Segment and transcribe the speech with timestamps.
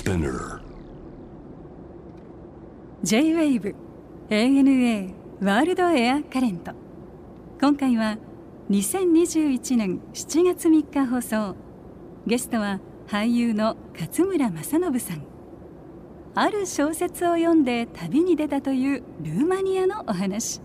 [0.00, 0.62] Spinner.
[3.02, 3.74] J-WAVE
[4.30, 6.72] ANA ワールドエアカレント
[7.60, 8.16] 今回は
[8.70, 11.54] 2021年7月3日放送。
[12.26, 15.22] ゲストは俳優の勝村政信さん。
[16.34, 20.62] ある小説を読んで旅に出たというルーマニアのお話。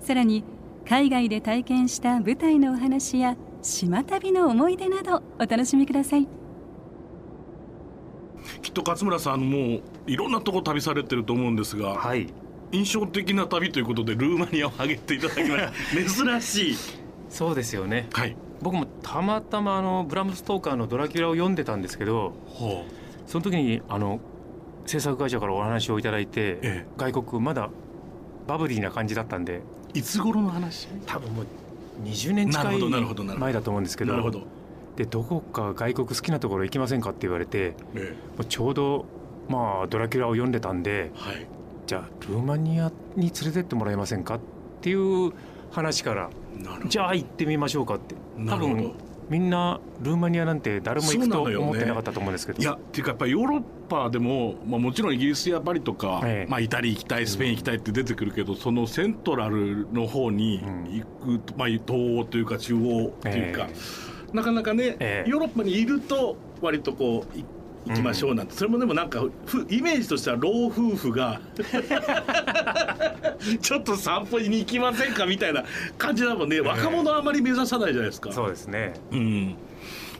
[0.00, 0.42] さらに
[0.88, 6.43] 海外で体験した舞台のお話や島旅の思い出などお楽しみください。
[8.64, 12.28] きっと勝村さんもいろんなとこ旅されてると思うんですが、はい。
[12.72, 15.72] 印象的な旅ということでルーマニアを挙げていただきました
[16.40, 16.76] 珍しい。
[17.28, 18.08] そうですよね。
[18.12, 18.34] はい。
[18.62, 22.86] 僕もたまたまあのブラム・ストーカーの「ドラキュラ」を読んでたんですけどほ
[23.26, 24.18] その時にあの
[24.86, 27.68] 制作会社からお話をいただいて、え外国まだ
[28.46, 29.56] バブリーな感じだったんで
[29.94, 30.88] ういつ頃の話？
[31.06, 31.46] 多分もう
[32.04, 33.38] 20年近なるほどなるほどなるほど。
[33.38, 34.46] い前だと思うんですけどなるほど、
[34.96, 39.06] でどこか外国好きなところ行きませんかって言われてえもうちょうど
[39.48, 41.46] まあドラキュラを読んでたんでえはい。
[41.86, 44.40] じゃあルーマニアに連れてってもらえませんかっ
[44.80, 45.32] ていう
[45.70, 46.30] 話から
[46.86, 48.14] じゃあ行ってみましょうかって。
[48.46, 48.94] 多分
[49.30, 52.62] みんなルーマニアなんて誰も行くと思ってなかったと思うんですけど。
[52.62, 56.50] いやっていうかやっぱりヨーロッパでも、まあ、もちろんイギリスやパリとか、ええ。
[56.50, 63.74] まあ、イタリア行きたいスペイン行きたいって出てくるけど、そのセントラルの方に行く、まあ、東欧というか中央というか、え
[64.34, 65.30] なかなかね、ええ。
[65.30, 67.44] ヨーロッパにいると割とこうい
[67.86, 71.40] 行きましょうなんて、それもでもなんかふイメージとしては老夫婦が
[73.60, 75.64] ちょっと散歩に行きませんかみたいな
[75.98, 76.60] 感じだもんね。
[76.60, 78.32] 若者はあまり目指さないじゃないですか。
[78.32, 78.94] そうですね。
[79.12, 79.54] うん、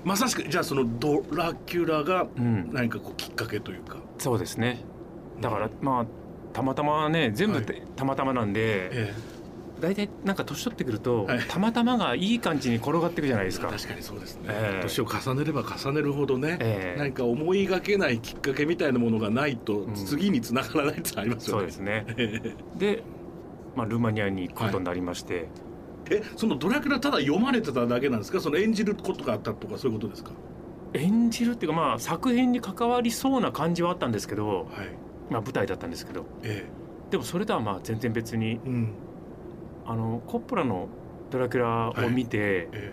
[0.04, 2.70] まさしくじゃあそのドラキュラがうん。
[2.72, 4.84] 何かこうきっかけというか、そうですね。
[5.40, 6.06] だからまあ
[6.52, 7.64] たまたまね全部はい。
[7.64, 8.60] てたまたまなんで
[8.92, 9.14] え
[9.80, 11.38] 大体なんか年取ってくるとはい。
[11.48, 13.68] たまたまがいい感じに転がっていくじゃないですか。
[13.68, 14.82] 確かにそうですね、ええ。
[14.82, 16.98] 年を重ねれば重ねるほどね、ええ。
[16.98, 19.92] 何か思いがけないきっかけみたいなものがないとん。
[19.94, 21.60] 次につながらないってありますよね。
[21.60, 22.04] そうですね。
[22.16, 23.02] えで
[23.76, 25.48] まあルーマニアに行くことになりまして。
[26.10, 28.38] えそのドラキュラただ読まれてただけなんですか？
[28.40, 30.32] その演じることがあったとかそういうことですか？
[30.92, 34.66] 演じるっていうかまあ作品に関わりそうな感じはあったんですけどはい。
[35.30, 36.24] まあ舞台だったんですけど。
[36.42, 36.66] え
[37.10, 38.88] でもそれとはまあ全然別にえうん
[39.86, 40.88] あのコッポラの
[41.30, 42.92] 「ドラキュラ」を見て、え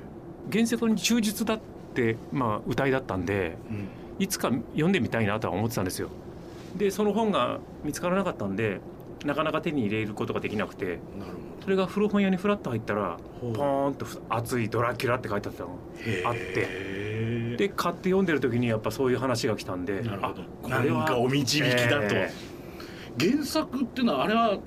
[0.51, 1.59] 原作に忠実だっ
[1.93, 3.87] て、まあ、歌いだったんでえうん。
[4.19, 6.09] いつか読んでみたいなとは思ってたんですよ。
[6.75, 8.79] でその本が見つからなかったんで
[9.25, 11.31] なかなか手に入れることができなくてなる
[11.61, 15.69] それが古本屋にフラッと入ったらポーンと「熱いドラキュラ」って書いてあったの。
[16.25, 16.91] あって。
[17.57, 20.41] で買って読んでる時にやっぱそういう話が来たんでなるほど。
[20.41, 22.31] あこれはかお導きだと、え。
[23.19, 24.57] 原作っていうのはあれは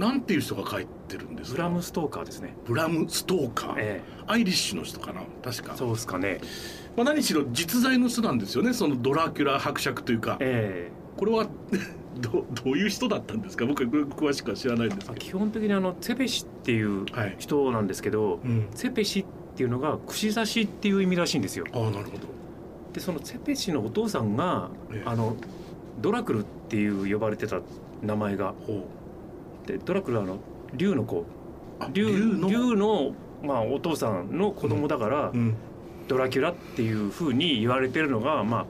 [0.00, 2.54] なんていう人が書いてるんですブラム・ストーカーですね。
[2.64, 5.20] ブラムストーカー、えアイリッシュの人かな？
[5.44, 5.72] 確か。
[5.74, 6.40] えそうですかね。
[6.96, 8.72] まあ、何しろ実在の人なんですよね？
[8.72, 10.38] そのドラキュラ伯爵というか。
[10.40, 11.46] えこれは
[12.18, 13.66] どどういう人だったんですか？
[13.66, 19.24] 僕は詳しくは知らないんですけえ基本的にあのツェペシっていうどはい、人なんですけど、うん、ツェペシっ
[19.54, 21.66] ていうのが串刺しっていう意味らしいんですよ。
[21.72, 22.26] ああなるほど。
[22.94, 25.02] でそのツェペシのお父さんがええ。
[25.04, 25.36] あの
[26.00, 27.60] ドラクルっていう呼ばれてた
[28.02, 28.88] 名前がほ
[29.66, 30.38] でドラクルはあの
[30.74, 31.24] 竜の子
[31.92, 33.12] 竜の竜の
[33.42, 35.54] まあ、お父さんの子供だから、うん。
[36.08, 38.66] ドラキュラっていうふうに言われてるのが、まあ、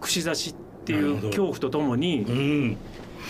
[0.00, 2.76] 串刺しっていう恐怖とともにうん。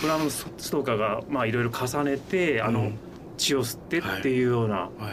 [0.03, 2.99] ブラムストーカーがまあいろいろ重ねてあの、うん。
[3.37, 5.13] 血を吸ってっていうようなは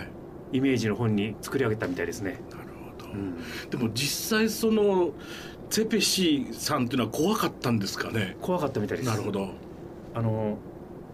[0.51, 0.57] い。
[0.57, 2.39] イメージの本に作り上げたみたいですね。
[2.49, 2.63] なる
[2.97, 3.37] ほど、うん。
[3.69, 5.11] でも実際その
[5.69, 8.37] ツェペシーさんっていうのは怖かったんですかね？
[8.41, 9.09] 怖かったみたいです。
[9.09, 9.49] なるほど、
[10.15, 10.57] あの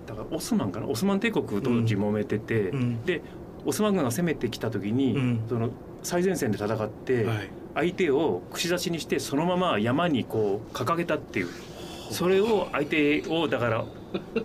[0.06, 3.22] だからオスマンかなオスマン帝国当時揉めてて、うんで
[3.66, 5.42] オスマン軍が攻めてきた時に、うん。
[5.48, 5.70] その
[6.02, 11.48] 最前線で戦って、はい、相手を串刺しにしてそのまま山にこう掲げたっていう。
[12.12, 13.86] それを相手をだから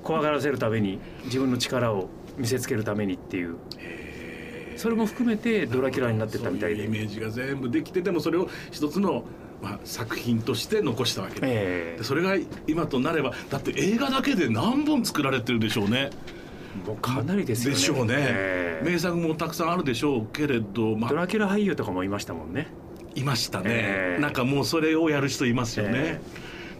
[0.02, 2.08] 怖がらせるために自分の力を
[2.38, 3.56] 見せつけるためにっていう。
[4.76, 6.84] それも含めてドラキュラになってったみたいで。
[6.84, 9.24] イメージが全部できてでもそれを一つの、
[9.62, 12.36] まあ、作品として残したわけでえでそれが
[12.68, 16.10] 今となればだって映画だけで何本作られてるでしょうね。
[16.12, 16.38] え
[16.86, 17.76] もうかなりですよね。
[17.76, 18.88] でしょうね、ええ。
[18.88, 22.68] 名作もたくさんあるでしょうけれど、まあ、ドラキュラ俳優とかもいましたもんね。
[23.14, 24.22] いましたね、ええ。
[24.22, 26.20] なんかもうそれをやる人いますよね、え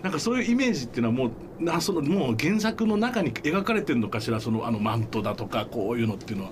[0.02, 6.50] なんかそういうイメージっていうのはもうなそのもう原作の中に描かれてるのかしらそのあのマントだとかこういうのっていうのは。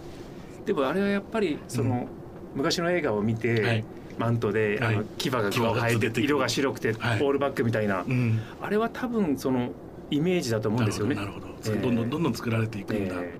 [0.64, 2.08] でもあれはやっぱりその、
[2.56, 3.84] 昔の映画を見て、はい
[4.18, 4.94] マントで、はい。
[4.94, 7.22] あの牙がこう生えて色が白くて、はい。
[7.22, 8.40] オールバックみたいな、うん。
[8.60, 9.70] あれは多分その
[10.10, 11.14] イメージだと思うんですよね。
[11.14, 11.90] なるほどええど。
[11.90, 13.38] んどんどんどん作られていくんだ、え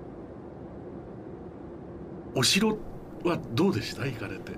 [2.35, 2.77] お城
[3.23, 4.51] はどうでした行かれて？
[4.51, 4.57] え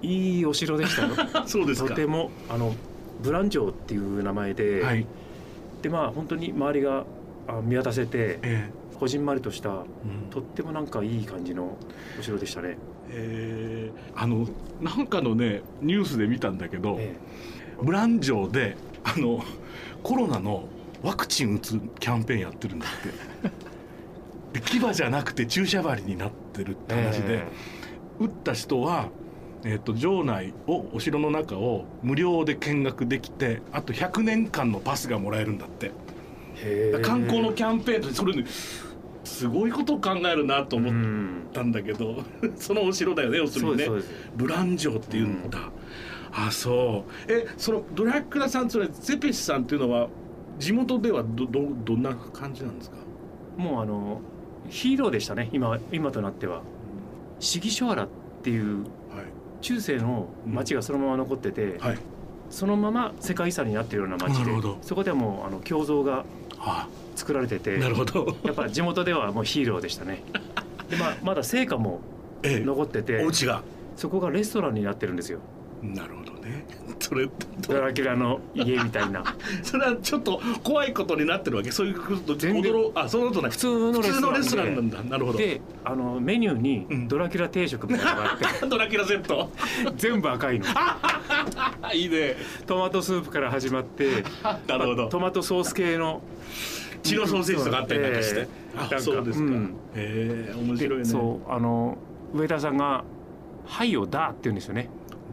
[0.00, 1.08] いいお城でしたよ。
[1.46, 1.88] そうですか。
[1.88, 2.74] とてもあの
[3.20, 5.06] ブランジョーっていう名前で、はい。
[5.82, 7.04] でまあ本当に周りが
[7.48, 8.38] あ見渡せて。
[8.42, 10.30] えこじんまりとしたえうん。
[10.30, 11.76] とってもなんかいい感じの
[12.18, 12.76] お城でしたね。
[13.10, 14.20] えー。
[14.20, 14.46] あの
[14.80, 17.16] なんかのねニュースで見たんだけど、え
[17.80, 19.42] ブラン城であの
[20.02, 20.68] コロナの
[21.02, 22.90] ワクチン打つキャンペーンやってるんだっ
[23.42, 23.58] て。
[24.58, 27.44] で牙じゃなくて注射針になってるって話で、
[28.18, 29.10] 打った人は、
[29.62, 35.92] えー、と城内をお城の中を無料で見学できてあと100年間のパスがもらえるんだって。
[37.02, 38.44] 観光のキャンペーンとそれね
[39.28, 42.22] すごいことを考えるなと思っうんたんだけど、
[42.56, 43.86] そのお城だよね要するにね。
[44.36, 45.58] ブラン城っていうんだ、
[46.32, 47.32] あそう。
[47.32, 50.08] えそのドラキュラさんつまりゼペシさんっていうのは
[50.58, 52.96] 地元ではどどどんな感じなんですか？
[53.56, 54.20] もうあの
[54.68, 56.62] ヒーローでしたね今今となっては。
[57.40, 58.08] シギショアラっ
[58.42, 58.88] ていうはい。
[59.60, 61.98] 中世の町がそのまま残ってて、はい。
[62.50, 66.24] そのまま世界遺産になっているような町でそこではもうあの胸像が
[66.58, 66.88] あ
[67.28, 68.38] 作られててなるほど。
[68.42, 70.22] やっぱ地元ではもうヒーローでしたね。
[70.88, 72.00] でまあまだ成果も
[72.42, 72.64] ええ。
[72.64, 73.62] 残っててお家が。
[73.96, 75.40] そこがレストランになってるんですよ。
[75.82, 76.64] なるほどね。
[77.00, 77.28] それ
[77.68, 79.22] ドラキュラの家みたいな。
[79.62, 81.70] それはちょっと怖いことになってるわけ？
[81.70, 82.72] そういうこと全然。
[82.72, 83.50] 驚あそんなことない。
[83.50, 85.02] 普通のレスストランなんだ。
[85.02, 85.38] なるほど。
[85.38, 87.08] であのメニューにうん。
[87.08, 89.50] ドラキュラ定食みたいなのがあって、 ドラキュラセット？
[89.98, 90.64] 全部赤いの。
[91.82, 92.36] あいいね。
[92.66, 94.24] トマトスープから始まって
[94.66, 95.08] なるほど。
[95.08, 96.22] トマトソース系の
[97.02, 98.22] チロソーセージとかあったりなんか。
[98.22, 99.74] して、あそうですか、うん。
[99.94, 101.04] へえ面白いね。
[101.04, 101.96] でそうあの
[102.34, 103.04] 上田さんが
[103.66, 104.88] 「はい」を「だ」って言うんですよね。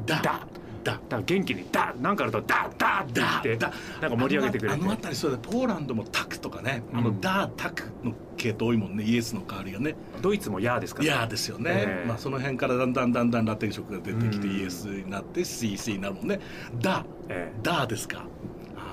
[0.06, 0.16] だ。
[0.22, 0.22] だ。
[0.22, 0.94] だ。
[0.94, 3.72] だから元気に「だ」なんかあると「だ」「だ」って言ってだ。
[4.02, 4.76] なんか盛り上げてくれて。
[4.76, 5.38] あの辺りそうだ。
[5.38, 7.22] ポーランドもタクとかね、あのうん。
[7.22, 9.04] ダータクの系統多いもんね。
[9.04, 9.96] イエスの代わりがね。
[10.22, 11.06] ドイツも「や」ですから。
[11.06, 12.08] いやーですよね、ええ。
[12.08, 14.56] まあその辺からだんだんだんだんラテン色が出てきてうん。
[14.60, 16.40] イエスになって CC になるもんね。
[16.80, 17.60] ダええ。
[17.64, 18.26] ダーですか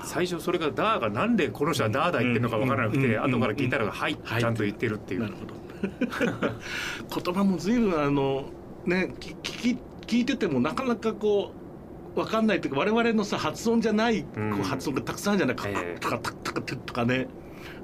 [0.03, 4.41] 最初それが「だ」がなんでこの人は「だ」だ言ってるのか分からなくてうん後から聞いたら「はい」はい。
[4.41, 5.21] ちゃんと言ってるっていう。
[5.21, 5.53] なるほど。
[7.21, 8.45] 言葉も随分あの
[8.85, 9.77] ねき聞き
[10.07, 11.51] 聞いててもなかなかこ
[12.15, 14.27] うわかんないというか我々のさ発音じゃないこ
[14.59, 15.55] う発音がたくさんあるじゃない。
[15.55, 15.95] か、え。
[15.97, 17.27] えとかタクタとかね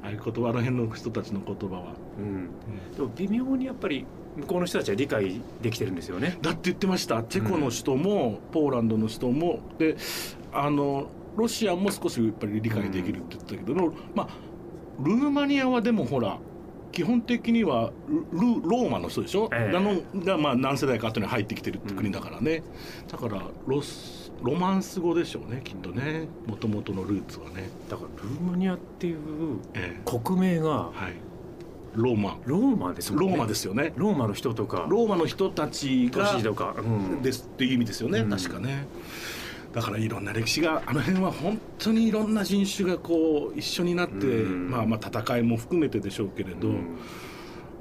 [0.03, 2.49] ああいう言葉あの辺の人たちの言葉は、うん
[2.95, 4.05] でも微妙にやっぱり
[4.37, 9.95] 向こうの人たちは理解できてるんですよねだって言ってましたチェコの人も、ポーランドの人もで
[10.53, 14.27] あのロシアも少しやっぱり理解できるって言ってたけど、まあ
[15.01, 16.37] ルーマニアはでもほら
[16.91, 17.91] 基本的には
[18.33, 19.77] ルルローマの人でしょ、ええ。
[19.77, 22.63] あのがまあ何世代か後に入ってきてるって国だからね、
[23.07, 26.27] だからロスロマンス語でしょうねきっとね。
[26.47, 29.17] もともとのルーツはね、だからルーマニアっていう
[29.75, 30.01] ええ。
[30.05, 31.13] 国名がはい、
[31.93, 32.37] ローマ。
[32.45, 33.29] ローマですもんね。
[33.29, 33.93] ローマですよね。
[33.95, 37.21] ローマの人とかローマの人たちがとか、うん。
[37.21, 38.29] ですっていう意味ですよね、うん。
[38.29, 38.87] 確かね
[39.73, 44.69] だからいろんな歴史があの辺は本当にいろんな人種がこう一緒になって、うん。
[44.71, 46.97] まあまあ戦いも含めてでしょうけれど、うん。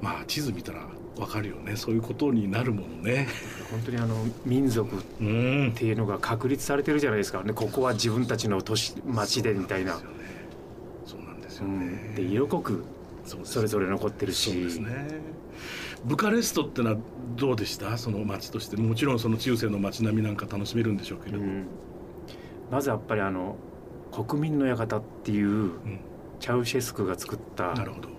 [0.01, 0.81] まあ地図見たら
[1.17, 1.75] わかるよね。
[1.75, 3.27] そういうことになるものね。
[3.71, 4.15] 本当にあの
[4.45, 5.73] 民族っうん。
[5.75, 7.41] ていうのが確立されてるじゃないですか。
[7.43, 9.99] ねここは自分たちの都市町でみたいな。
[11.05, 11.85] そうなんですうよね。
[11.85, 12.15] ん。
[12.15, 12.83] で色濃く
[13.43, 14.51] それぞれ残ってるし。
[14.51, 15.07] そうですね
[16.05, 16.97] ブカレストってのは
[17.35, 17.97] どうでした？
[17.97, 18.77] その街として。
[18.77, 21.65] もちろんその中世の街並みなんか楽しめるんでしょうけれど、うん。
[22.71, 23.55] まずやっぱりあの
[24.11, 25.99] 国民の館っていううん。
[26.39, 27.73] チャウシェスクが作った。
[27.73, 28.09] なるほど。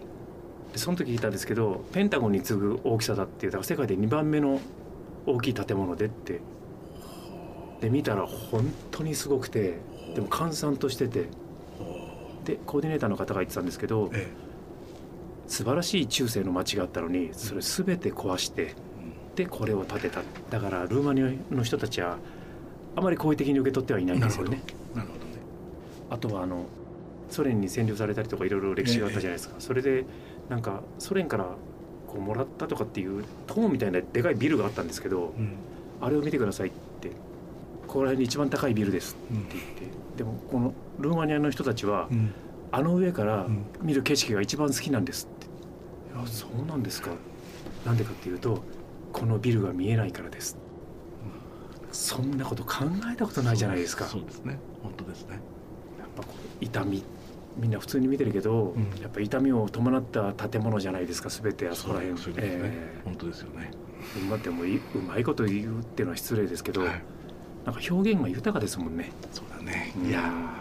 [0.73, 4.61] でその時聞いたんですけどペンタゴンに次ぐ大きさだっていうだから世界で2番目の
[5.27, 6.41] 大きい建物でって。
[7.81, 9.79] で見たら本当にすごくて
[10.15, 11.29] でも閑散としてて。
[12.45, 14.27] でコーディネーターの方が言ってたんですけどえ
[15.51, 18.77] 素晴らしい中世の街があったのにそれ全て壊して
[19.35, 20.23] でこれを建てた。
[20.49, 22.19] だからルーマニアの人たちは
[22.95, 24.63] あまり好意的に受け取ってはいないんですよね。
[24.95, 25.31] えなるほどね。
[26.09, 26.67] あとはあの
[27.31, 30.05] ソ連に占領されたりとかいろいろ歴史があったじゃないですか、それで
[30.49, 31.45] なんかソ連から
[32.07, 35.55] こうもらったとかっていう塔みたいなでかいビルがあったんですけどうん。
[36.01, 37.09] あれを見てくださいって
[37.89, 39.65] ここら辺に一番高いビルですってうん言って
[40.19, 42.33] でもこのルーマニアの人たちはうん。
[42.73, 43.65] あの上からうん。
[43.83, 45.40] 見る景色が一番好きなんですって「い
[46.15, 47.11] やそうなんですか」
[47.87, 48.63] なんでかっていうと
[49.13, 50.57] このビルが見えないからです。
[51.93, 54.05] そんなこと考えたことないじゃないですか。
[54.05, 54.59] そうですね。
[54.83, 55.41] 本当ですね。
[55.99, 57.03] やっぱこう痛み
[57.57, 59.01] みんな普通に見てるけど、うん。
[59.01, 61.29] やっぱ痛みを伴った建物じゃないですか。
[61.29, 62.19] 全てあそこら辺。
[62.19, 63.71] そうですね、え本当ですよね、
[64.17, 67.03] えまあでもいうまいこと言うっていうのは失礼ですけど、はい、
[67.65, 69.11] なんか表現が豊かですもんね。
[69.33, 70.09] そうだね、うん。
[70.09, 70.60] いやー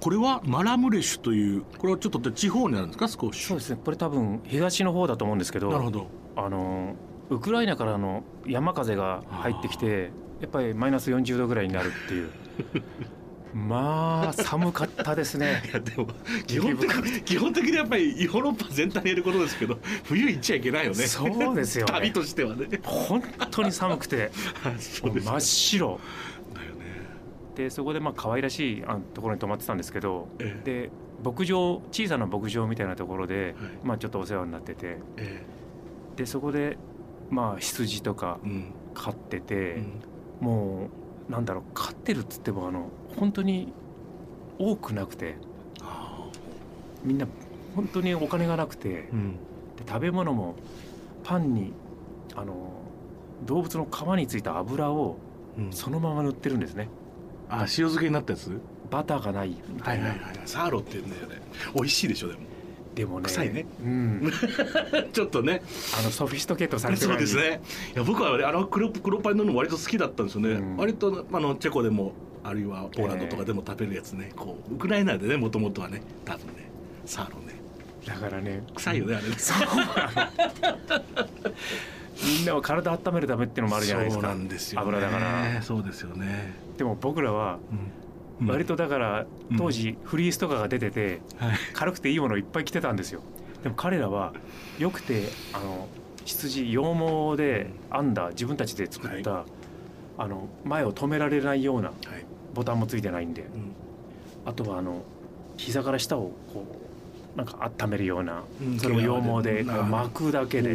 [0.00, 3.08] これはマラムレシュというこれはちょっと地方にあるんですか？
[3.08, 3.44] 少し。
[3.44, 3.80] そうですね。
[3.84, 6.06] これ多分東の方だと思うんですけどなるほど。
[6.36, 6.94] あの
[7.30, 12.30] ウクライナからの山風が入ってきてやっぱりマイナス40度ぐらいになるっていう。
[13.54, 15.62] まあ寒かったですね。
[15.68, 16.06] いやでも
[16.46, 21.06] 基本的に基本的にやっぱりヨーロッパ全体に言えることですけど冬行っちゃいけないよね。
[21.06, 21.92] そうですよね。
[21.92, 22.66] 旅としてはね。
[22.84, 24.30] 本当に寒くて。
[25.02, 25.98] 真っ白
[27.58, 30.90] でそこでまあ可愛らしいあところに泊まってたんですけどえで
[31.24, 33.70] 牧場小さな牧場みたいなところで、はい。
[33.82, 35.44] まあちょっとお世話になっててえ
[36.14, 36.78] でそこで
[37.30, 38.38] まあ羊とか
[38.94, 40.00] 飼ってうて、ん。
[40.40, 40.88] も
[41.28, 43.72] うなんだろう飼ってるっつってもあの本当に
[44.60, 45.34] 多くなくて
[45.82, 46.28] あ
[47.02, 47.26] みんな
[47.74, 49.32] 本当にお金がなくてーうん。
[49.32, 49.38] で
[49.88, 50.54] 食べ物も
[51.24, 51.72] パンに
[52.36, 52.54] あの
[53.44, 55.16] 動物の皮についた油を
[55.58, 55.72] うん。
[55.72, 56.88] そのまま塗ってるんですね
[57.48, 58.50] あ塩漬けになったやつ？
[58.90, 60.14] バターがないみたいな、
[60.46, 61.42] サーロって言うんだよね。
[61.74, 62.40] 美味しいでしょでも。
[62.94, 63.66] でもね臭いね。
[63.82, 64.32] うん、
[65.12, 65.62] ちょっとね。
[65.98, 67.60] あのソフィストケートされてそうないですね。
[67.94, 70.76] いや僕はあの黒黒パンのの割と好きだったんですよね、うん。
[70.76, 72.12] 割とあのチェコでも
[72.42, 76.70] あるいはポーランドとかでも食べるやつね、こうウクライナでねもともとはね多分ね
[77.04, 77.54] サーロね。
[78.06, 79.36] だからね臭いよね、あれね
[82.24, 85.62] みんなは体温めるためっていうのもあるじゃないですそうかなんですよ、ね、油だから。
[85.62, 87.58] そうですよね、でも僕らは
[88.40, 88.48] うん。
[88.48, 89.56] 割とだからうん。
[89.56, 91.56] 当時フリースとかが出ててはい。
[91.74, 93.20] 軽くていいものをいっぱい着てたんですよ。
[93.62, 94.32] でも彼らは
[94.78, 95.88] よくてあの
[96.24, 99.44] 羊羊毛で編んだ自分たちで作った、
[100.18, 101.96] あの前を止められないようなはい。
[102.54, 103.42] ボタンもついてないんで。
[103.42, 103.72] うん。
[104.44, 105.02] あとはあの
[105.56, 106.64] 膝から下をこ
[107.34, 110.74] うなんか温めるようなうんそれを羊毛で巻くだけで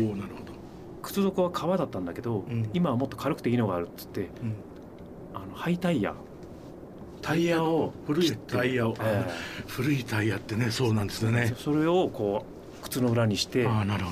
[1.03, 2.69] 靴底は革だったんだけど、ん。
[2.73, 4.55] 今はもっと軽くていいのがあるっつってうん。
[5.33, 6.15] あのハイタイヤ。
[7.21, 9.25] タイヤを古いタイヤを、え
[9.67, 11.55] 古いタイヤってねそうなんですよえね。
[11.57, 12.45] それをこ
[12.79, 13.65] う靴の裏にして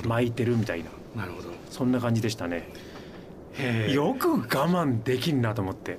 [0.06, 0.90] 巻いてるみたいな。
[1.16, 1.48] なるほど。
[1.70, 2.68] そんな感じでしたね。
[3.92, 5.98] よく我慢できんなと思って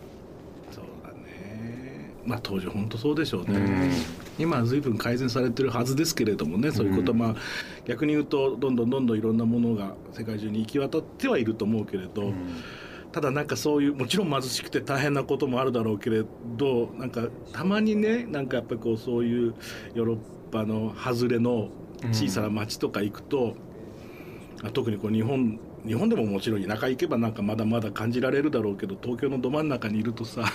[2.25, 3.91] まあ当時本当そうでしょうね、うん。
[4.39, 7.35] 今は随分改善されてるはずですけれどもねそういうこと、うんまあ
[7.85, 12.33] 逆に言うとどんどんどんどんいろんなものが世界中に行き渡ってはいると思うけれど、うん。
[13.11, 16.23] ただなんかそういうもちろん貧しくて大変なこともあるだろうけれ
[16.57, 19.53] どなんかたまにねなんかやっぱりこうそういう
[19.93, 20.17] ヨーロッ
[20.51, 21.69] パの外れの
[22.11, 23.55] 小さな町とか行くと、
[24.63, 30.45] あ特にこう日本日本でももちろん田舎行けばなんかまだまだ感じられるだろうけど東京のど真ん中にいるとさ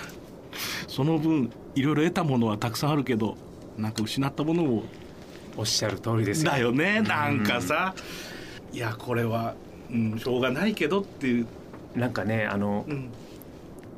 [0.99, 3.37] その分いろいろ得たものはたくさんあるけど
[3.77, 4.83] なんか失ったものも
[5.57, 6.51] おっしゃる通りですよ。
[6.51, 7.95] だよねなんかさ、
[8.73, 9.55] いやこれは、
[9.93, 11.47] うん、しょうがないけどっていう、
[11.95, 13.11] なんかねあのうん、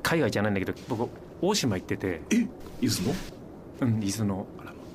[0.03, 1.09] 海外じゃないんだけど僕
[1.41, 2.47] 大島行ってて、え
[2.83, 3.15] 伊豆の？
[3.81, 4.47] うん、伊豆の。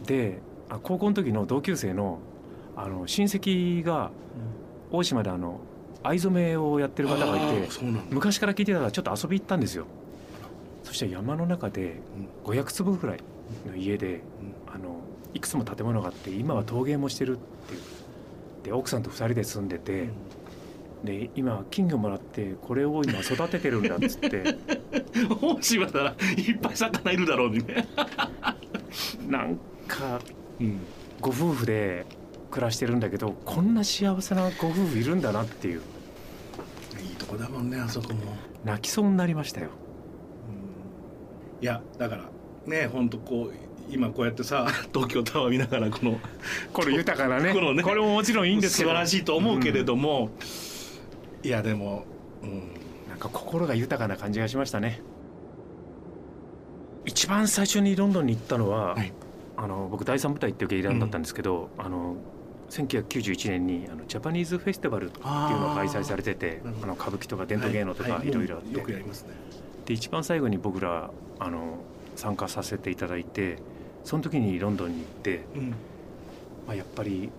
[0.06, 2.20] であ高校の時の同級生の
[2.76, 4.12] あの親戚が
[4.92, 5.60] 大島であの
[6.04, 7.68] 藍染めをやってる方がいあて
[8.12, 9.88] 昔から聞いてたからちょっと遊び行ったんですよ
[10.86, 12.00] そしたら山の中で
[12.46, 13.20] 500坪ぐらい
[13.68, 14.22] の家で
[14.74, 15.02] あの
[15.34, 17.82] いくつも建物があって今は陶芸もしてるっていう。
[18.64, 20.10] で奥さんと2人で住んでて
[21.04, 24.58] で今金魚もらってこれを今育ててるんだっつって。
[25.42, 27.88] 大島ならいっぱい魚いるだろうにね、
[29.30, 30.20] なんか
[30.60, 30.80] うん、
[31.22, 32.06] ご夫婦で
[32.52, 35.82] 暮らしてるんだけどこんな幸せなご夫婦いるんだなっていう。
[37.02, 38.20] いいとこだもんねあそこも、
[38.64, 39.70] 泣きそうになりましたよ
[41.62, 42.24] いやだから
[42.66, 43.54] ね本当こう
[43.90, 46.20] 今こうやってさ 東京タワー見ながらこの
[46.74, 47.54] これ豊かなね。
[47.54, 48.90] このねこれももちろんいいんですけど。
[48.90, 50.32] 素晴らしいと思うけれども、
[51.44, 52.06] いやでも、
[52.42, 52.50] うん、
[53.10, 55.02] なんか心が豊かな感じがしましたね。
[57.06, 59.14] 一番最初にロンドンに行ったのは、はい。
[59.58, 62.16] あの僕第三部隊っていう劇団だったんですけど、あの
[62.70, 68.28] 1991年にあのジャパニーズフェスティバルっていうのが開催されててあの歌舞伎とか伝統芸能とかはい。
[68.28, 69.30] いろいろあっもうよくてやりますね
[69.86, 71.78] で一番最後に僕らあの
[72.16, 73.58] 参加させていただいて
[74.06, 75.70] その時にロンドンに行って、うん。
[76.68, 77.30] まあ、やっぱり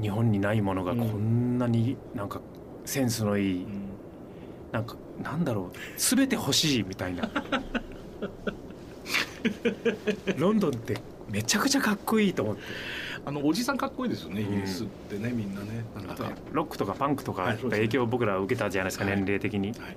[0.00, 2.40] 日本にないものがこんなになんか
[2.84, 3.66] センスのいい、
[4.70, 7.28] なんかなんだろう全て欲しいみたいな。
[10.36, 10.98] ロンドンって
[11.30, 12.62] めちゃくちゃかっこいいと思って。
[13.24, 14.50] あのおじさんかっこいいですよねイうん。
[14.56, 15.84] ギリスってねみんなね。
[16.06, 19.16] なんかロックとかパンクとか影響を僕ら受けたじゃないですか、はい。
[19.16, 19.72] 年齢的に。
[19.72, 19.96] はい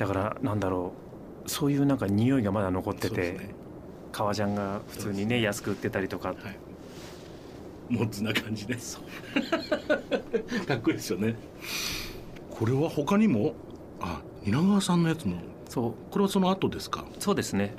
[0.00, 0.92] だからなんだろ
[1.46, 3.54] うそういうなんか匂いがまだ残ってて、ね。
[4.12, 5.42] 革ジャンが普通にそうですね。
[5.42, 6.28] 安く売ってたりとか。
[6.28, 6.36] はい。
[7.90, 8.76] モッズな感じで
[10.66, 11.34] かっこいいですよね。
[12.50, 13.52] これは他にも
[14.00, 15.36] あ蜷川さんのやつも。
[15.68, 15.94] そう。
[16.10, 17.04] これはその後ですか？
[17.18, 17.74] そうですね。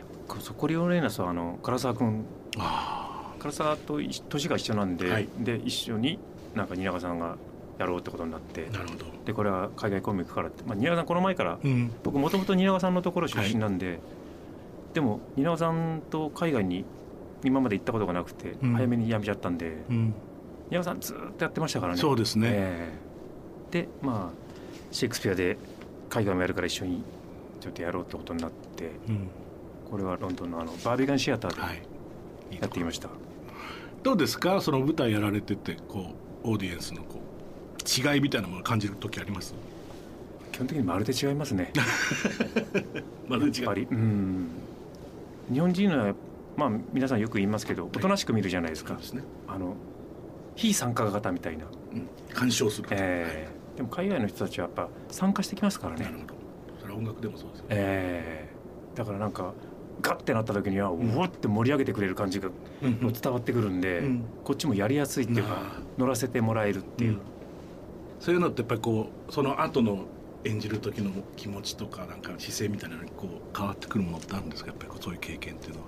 [0.58, 2.24] コリオレーナスはあの唐沢君
[2.58, 5.28] あ唐沢と一年が一緒なんで、はい。
[5.40, 6.20] で一緒に
[6.56, 7.38] なんか蜷川さんが
[7.82, 9.06] やろうってことになってなるほど。
[9.26, 11.92] でこれは海外コミックからって、まあ、蜷川さんこの前からうん。
[12.04, 14.00] 僕もともと蜷川さんのところ出身なんで、
[14.94, 16.86] でも蜷川さんと海外に
[17.44, 18.74] 今まで行ったことがなくて、うん。
[18.74, 20.14] 早めに辞めちゃったんでうん。
[20.70, 22.00] 蜷川さんずーっとやってましたからね。
[22.00, 22.48] そうですね。
[22.52, 22.90] え
[23.72, 23.84] え。
[23.84, 24.36] でまあ
[24.92, 25.58] シェイクスピアで
[26.10, 27.04] 海外もやるから一緒に
[27.60, 29.28] ちょっとやろうってことになってうん。
[29.90, 31.62] これはロンドンのあのバービーガンシアターで
[32.62, 33.10] やってきました、
[34.04, 34.62] どうですか？
[34.62, 36.14] その舞台やられててこ
[36.46, 37.31] うオーディエンスのこう
[37.82, 39.54] 違いみたいなものを感じる時あります？
[40.52, 41.72] 基本的にまるで違いますね。
[43.28, 43.66] まるで違う。
[43.66, 43.88] やっぱり。
[43.90, 44.48] うん。
[45.52, 46.14] 日本人は
[46.56, 49.76] まあ皆さんよく言いますけどおとなしく見るじゃないですか、そうですね、あの
[50.56, 53.78] 非参加型みたいな、うん、鑑賞する、ええ。
[53.78, 56.04] でも海外の人たちはやっぱ参加してきますからね。
[56.04, 56.34] なるほど。
[56.82, 58.50] それは音楽でもそうですよね、え
[58.94, 58.98] え。
[58.98, 59.54] だからなんか
[60.02, 62.50] ガッてなった時にはうわって盛り上げてくれる感じが
[62.82, 63.14] うんうん。
[63.14, 64.26] 伝わってくるんで、うん。
[64.44, 65.82] こっちもやりやすいっていうかあ。
[65.98, 67.20] 乗らせてもらえるっていう、うん
[68.22, 70.06] そういうのってやっぱりこうその後の
[70.46, 74.70] 演じる時の気持ちとかなんか姿勢みたいなのにこう変わってくるものってあるんですか？
[74.70, 75.88] やっぱりそういう経験っていうのは。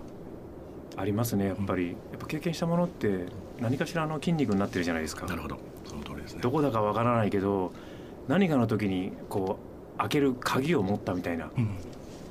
[0.95, 3.25] ありますねやっぱり、やっぱ経験したものって
[3.59, 5.25] 何かしらの筋肉になってるじゃないですか。
[5.25, 5.57] なるほど。
[5.85, 6.41] その通りですね。
[6.41, 7.71] どこだかわからないけど
[8.27, 9.57] 何かの時にこ
[9.95, 11.49] う開ける鍵を持ったみたいな。
[11.57, 11.77] うん。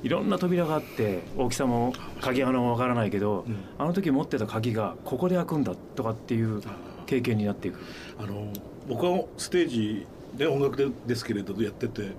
[0.01, 3.57] いろんな扉があって大きさも鍵穴もわからないけどうん。
[3.77, 6.61] あの時持ってた鍵がここで開くんだとかっていう
[7.03, 7.79] 経験になっていく。
[8.17, 8.47] あの
[8.87, 12.11] 僕はステージで音楽でですけれどやってて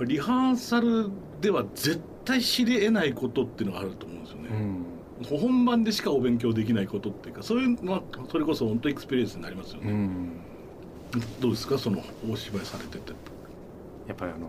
[0.00, 10.30] リハーサルでは絶対知り得ないことっていうのがあると思うんですよね、ん、本番でしかお勉強できないことっていうかそういうのはそれこそ本当 experience になりますよね、うん、
[11.40, 11.78] どうですか？
[11.78, 13.12] そのお芝居されてて。
[14.08, 14.48] やっぱりあの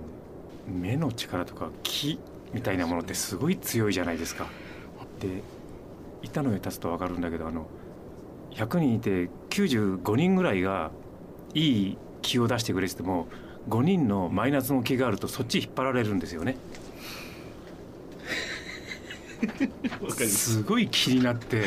[0.68, 2.20] 目の力とか気
[2.54, 4.48] みたいなものってすごい強いじゃないですか。
[5.20, 5.44] で
[6.24, 7.68] 板の上立つと分かるんだけどあの
[8.56, 10.92] 100人いて95人ぐらいが
[11.54, 13.28] いい気を出してくれてても
[13.70, 16.58] 5人のマイナスの気があるとそっち引っ張られるんですよね。
[20.28, 20.54] す。
[20.56, 21.64] すごい気になって。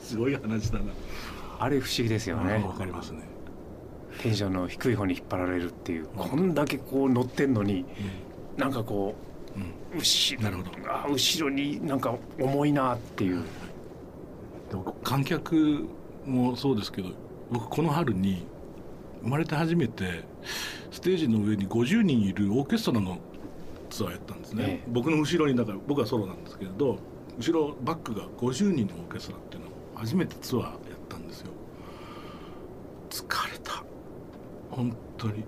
[0.00, 0.84] すごい話だな。
[1.58, 2.64] あれ不思議ですよね。
[2.64, 3.22] わかりますね、
[4.22, 7.84] テンションの低い方に引っ張られるっていうこんだけこう乗ってんのに
[8.56, 9.14] なんかこ
[9.56, 9.98] うん。
[9.98, 13.36] う後ろあ後ろになんか重いなっていう。
[13.36, 13.44] でも
[15.02, 15.86] 観客
[16.26, 17.10] もそうですけど
[17.50, 18.46] 僕この春に
[19.22, 20.24] 生まれて初めて
[20.90, 23.18] ステージの上に50人いるオーケストラの
[23.90, 24.88] ツアーやったんですね、ええ。
[24.88, 26.98] 僕の後ろにだから僕はソロなんですけれど
[27.38, 30.72] 後ろバックが50人のオーケストラっていうのを初めてツアーやっ
[31.08, 31.52] たんですよ。
[33.10, 33.82] 疲れた。
[34.70, 35.44] 本当に。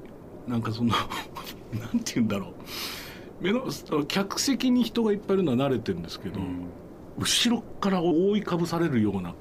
[0.49, 0.95] なんかその
[1.79, 2.53] なんて言うんだろう。
[3.41, 3.63] 目の
[4.07, 6.67] 客席に人がいっぱいいるのは慣れてるんですけど、うん
[7.19, 9.35] 後ろから覆いかぶされるような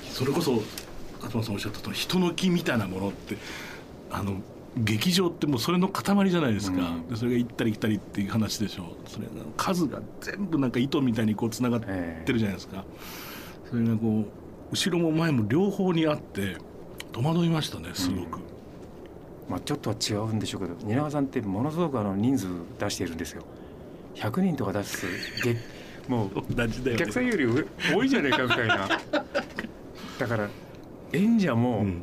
[0.00, 0.62] それこそ
[1.20, 3.36] 勝間さんおっしゃったと人の気みたいなものって
[4.10, 4.40] あの
[4.76, 7.08] 劇場ってもうそれの塊じゃないですか、うん。
[7.08, 12.84] でそれが行ったり来たりっていう話でしょそれの数が全部なんか糸みたいにこうつながっえてるじゃないですか、
[13.68, 14.26] それがこう
[14.70, 16.56] 後ろも前も両方にあって
[17.12, 18.38] 戸惑いましたねすごく、
[19.48, 22.46] まあ、ちょっとは違うんでしょうけど蜷川さんってものすごくあの人数
[22.78, 23.42] 出しているんですよ。
[24.14, 25.06] 100人とか出す
[25.44, 25.56] げ
[26.08, 27.02] もう同じだよね。
[27.02, 28.88] お客さんより上多いじゃないかみたいな。
[30.18, 30.48] だから
[31.12, 32.02] 演者うもん。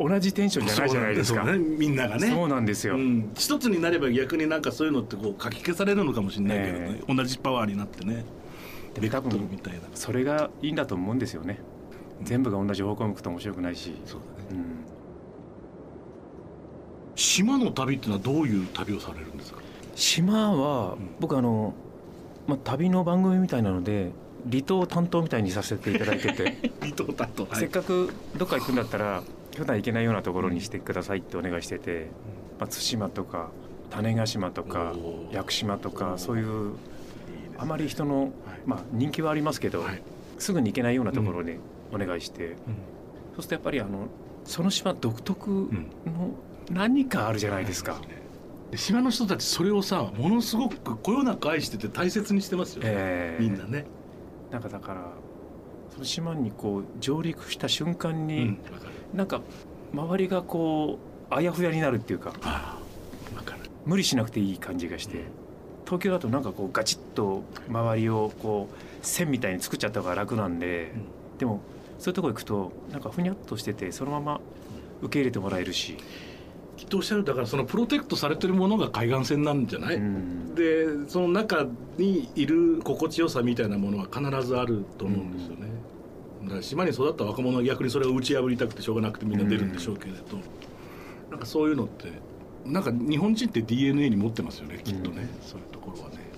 [0.00, 2.28] 同じテンションじゃないじゃないですか、そうなんねみんながね。
[2.30, 6.88] そうなんですよ、うん、一つになれば逆になんかそういうのってこうかき消されるのかもしれないけどね。
[6.92, 8.24] ね同じパワーになってね。
[8.94, 9.80] でも多分ルみたいな。
[9.94, 11.58] それがいいんだと思うんですよね。
[12.22, 14.60] 全部が同じ方向向くと面白くないし、そうだね。
[14.60, 14.64] うん、
[17.16, 19.58] 島の旅っていうのはどういう旅をされるんですか？
[19.96, 21.10] 島はうん。
[21.18, 21.74] 僕あの、
[22.48, 24.10] まあ、旅の番組みたいなので
[24.50, 26.70] 離島担当みたいにさせていただいてて。
[26.80, 29.22] 離島担当せっかくどっか行くんだったら
[29.56, 32.08] 普段行けないようなところにしてくださいってお願いしてて、
[32.58, 33.50] まあ、対馬とか
[33.90, 34.94] 種子島とか
[35.30, 36.72] 屋久島とかそういう
[37.58, 38.32] あまり人の、
[38.66, 40.02] まあ、人気はありますけど、はい。
[40.38, 41.56] すぐに行けないようなところに
[41.92, 42.56] お願いして、
[43.34, 44.06] そうするとやっぱりあの
[44.44, 45.68] その島独特の
[46.70, 47.94] 何かあるじゃないですか。
[47.94, 47.98] で
[48.74, 53.86] 島の人たちそれをさものすごくこよなく愛してて大切にしてますよね、えーみんなね、
[54.50, 55.12] なんかだから
[55.92, 58.92] その島にこう上陸した瞬間うに、ん、わかる。
[59.14, 59.40] なんか
[59.92, 60.98] 周りがこ
[61.30, 62.32] うあやふやになるっていうか
[63.86, 65.24] 無理しなくていい感じがして
[65.86, 70.92] 東京だとなんかこうガチッと周りをこう線みたいに作っちゃった方が楽なんで、
[71.38, 71.62] でも
[71.98, 74.40] そういうとこ行くとなんかふにゃっとしててそのまま
[75.00, 75.96] 受け入れてもらえるし、
[76.78, 80.54] きっとおっしゃるだからそのプロテクトされてるものが海岸線なんじゃない、うん。
[80.54, 81.66] でその中
[81.98, 85.68] にいる心地よさみたいなものは必ずあると思うんですよね、
[86.44, 90.18] だから島に育った若者は逆にそれを打ち破りたくてしょうがなくてみんな出るんでしょうけれど、
[91.30, 92.12] なんかそういうのって
[92.64, 95.48] なんか日本人って DNA に持ってますよねきっとね、うん。
[95.48, 96.28] そういうところはね。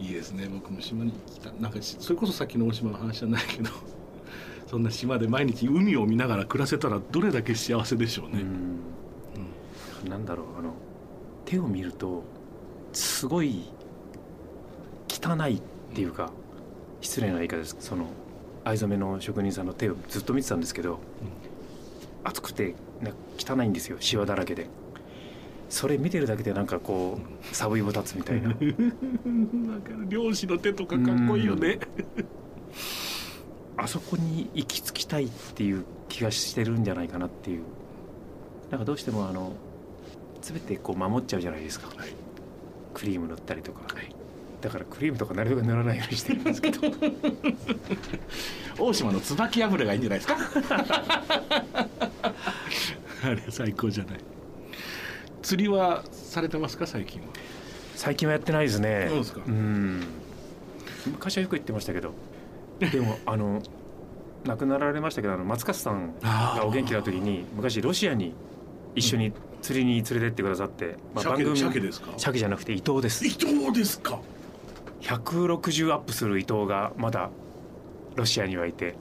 [0.00, 3.70] いいですね僕も島に来たなんかそれこそさっきの大島の話じゃないけど
[4.68, 8.78] そんな島で毎日海を見ながら暮らせたらどれだけ幸せでしょうね、うん
[10.04, 10.74] なんだろうあの
[11.44, 12.22] 手を見ると
[12.92, 13.70] すごい
[15.08, 15.62] 汚いっ
[15.94, 16.30] ていうか
[17.00, 17.76] 失礼な言い方です。
[17.80, 18.06] その
[18.64, 20.98] 藍染めの職人さんの手をずっと見てたんですけど、
[22.24, 22.74] 熱くて
[23.38, 24.66] 汚いんですよシワだらけで。
[25.70, 28.48] それ見てるだけでなんかこう寒いも立つみたいな。
[28.48, 28.56] なん。
[28.56, 31.78] か漁師の手とかかっこいいよね、
[33.76, 37.62] あそこに行き着きたいっていう気がしてるんじゃないかなっていう。
[38.70, 39.52] なんかどうしてもあの
[40.42, 42.08] 全てこう守っちゃうじゃないですか、はい。
[42.94, 43.82] クリーム塗ったりとか、
[44.60, 46.80] だからクリームとかなるべく塗らないようにしてるんですけど。
[48.78, 50.36] 大島の椿油がいいんじゃないですか？
[53.24, 54.18] あれ最高じゃない。
[55.42, 56.86] 釣りはされてますか？
[56.86, 57.28] 最近は。
[57.94, 59.06] 最近はやってないですね。
[59.08, 59.40] そうですか？
[59.50, 60.04] ん。
[61.06, 62.12] 昔はよく言ってましたけど。
[62.80, 63.60] でもあの
[64.44, 68.32] 亡くなられましたけどあの松勝さんがお元気な時に昔ロシアに
[68.94, 72.12] 一緒に釣りに連れてってくださって、まあ、鮭番組鮭ですか？
[72.16, 73.26] 鮭じゃなくて伊藤です。
[73.26, 74.20] 伊藤ですか
[75.02, 77.30] ？160アップする伊藤がまだ
[78.16, 78.94] ロシアにはいて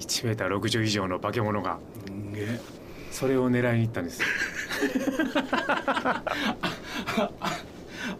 [0.00, 2.60] 1メーター60以上の化け物がね
[3.10, 4.20] それを狙いに行ったんです。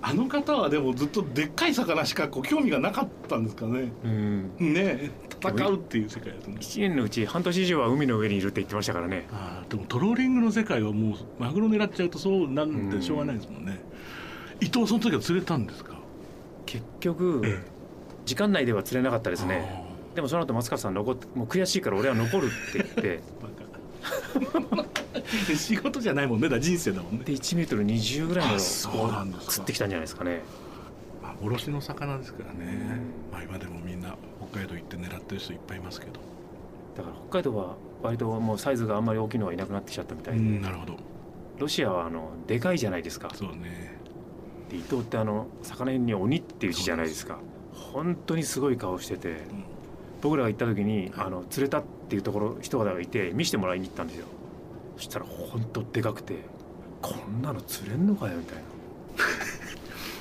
[0.01, 3.93] あの方はでもずっとでっかい魚しかこう興味がなかったんですかね？
[4.05, 4.51] うん。
[4.59, 5.11] ね
[5.43, 9.27] 戦うっていう世界ですね1年のうち半年以上は海の上にいるって言ってましたからね。
[9.33, 13.81] あーでもトローリングの世界はもうマグロ狙っちゃうとそうなんでしょうがないですもんね、
[14.61, 15.99] 伊藤その時は釣れたんですか？
[16.67, 17.63] 結局え
[18.27, 19.85] 時間内では釣れなかったですね。
[19.85, 23.01] あでもその後松川さん残ってもう悔しいから俺は残るって言って。
[23.01, 23.69] ーバカ。
[25.57, 27.25] 仕事じゃないもんねだ人生だもんね。
[27.25, 29.53] で1メートル20ぐらいのあそうなんですか。
[29.53, 30.43] 釣ってきたんじゃないですかね
[31.41, 33.01] 幻の魚ですからね、
[33.33, 34.17] まあ、今でもみんな
[34.51, 36.21] 北海道行って狙ってる人いっぱいいますけど。
[36.97, 40.97] だから北海道は割ともうサイズがあんまり大きいのはいなくなってきちゃったみたういで、んなるほど。
[41.59, 43.31] ロシアはあのでかいじゃないですか。
[43.35, 43.97] そうね。
[44.71, 47.39] で伊藤ってあの魚に鬼っていう字じゃないですか。
[47.73, 49.37] 本当にすごい顔してて、
[50.21, 54.27] 僕らが行った時にあの釣れたっていうところ人がいて見せてもらいに行ったんですよ。
[54.97, 56.35] そしたら本当でかくて
[57.01, 58.63] こんなの釣れんのかよみたいな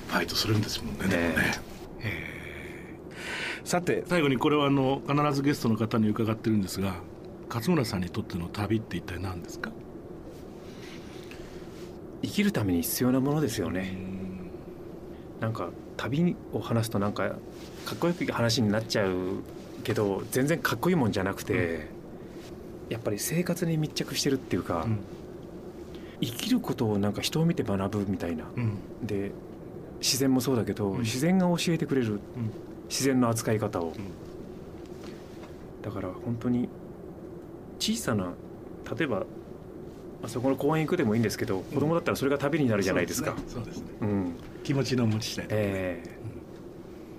[0.07, 1.17] ファイトするんですもんねでもね。
[1.17, 1.33] ね
[1.99, 3.67] へー。
[3.67, 4.03] さて。
[4.07, 6.95] 最後にこれはあの必ずゲストの方に伺ってるんですが
[7.49, 9.71] 勝村さんにとっての旅って一体何ですか？
[12.23, 13.97] 生きるために必要なものですよね。
[15.39, 17.29] なんか旅を話すとなんか
[17.85, 19.43] かっこよく話になっちゃう
[19.83, 21.87] けど全然かっこいいもんじゃなくて、
[22.89, 24.99] やっぱり生活に密着してるっていうか、うん。
[26.19, 28.45] 生きることをなんか人を見て学ぶみたいな。
[28.55, 28.79] うん。
[29.05, 29.31] で
[29.99, 32.19] 自然もそうだけど、うん、自然が教えてくれる、うん、
[32.89, 33.93] 自然の扱い方を、うん、
[35.81, 36.69] だから本当に
[37.79, 38.33] 小さな
[38.97, 39.25] 例えば
[40.23, 43.36] あそこの公園行くでもいいんですけど、子供だったらそれが旅になるじゃないですか。
[43.47, 43.86] そうですね。
[44.01, 44.33] う,ん、
[44.63, 46.03] 気持ちの持ちで、ね、え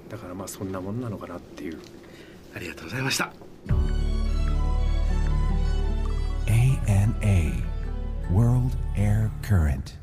[0.09, 1.79] ー、だからまあそんなもんなのかなっていう。
[2.57, 3.33] ありがとうございました。
[6.47, 7.53] ANA
[8.33, 9.98] World Air Current.